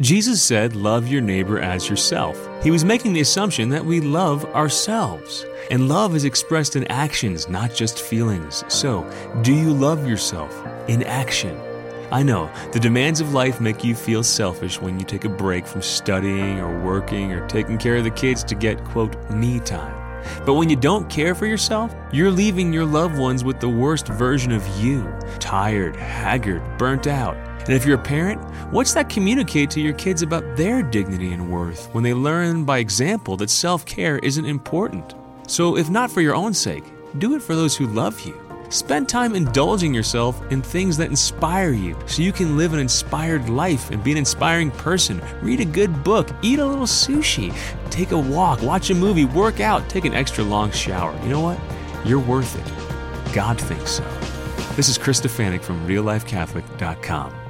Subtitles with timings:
[0.00, 2.36] Jesus said, Love your neighbor as yourself.
[2.64, 5.46] He was making the assumption that we love ourselves.
[5.70, 8.64] And love is expressed in actions, not just feelings.
[8.66, 9.08] So,
[9.42, 10.52] do you love yourself
[10.88, 11.56] in action?
[12.10, 15.64] I know the demands of life make you feel selfish when you take a break
[15.64, 20.00] from studying or working or taking care of the kids to get, quote, me time.
[20.44, 24.08] But when you don't care for yourself, you're leaving your loved ones with the worst
[24.08, 25.04] version of you
[25.38, 27.36] tired, haggard, burnt out.
[27.64, 31.50] And if you're a parent, what's that communicate to your kids about their dignity and
[31.50, 35.14] worth when they learn by example that self care isn't important?
[35.46, 36.84] So, if not for your own sake,
[37.18, 38.38] do it for those who love you.
[38.68, 43.48] Spend time indulging yourself in things that inspire you so you can live an inspired
[43.48, 45.22] life and be an inspiring person.
[45.40, 47.54] Read a good book, eat a little sushi,
[47.90, 51.16] take a walk, watch a movie, work out, take an extra long shower.
[51.22, 51.58] You know what?
[52.04, 53.32] You're worth it.
[53.34, 54.04] God thinks so.
[54.74, 57.43] This is Chris Stefanick from reallifecatholic.com.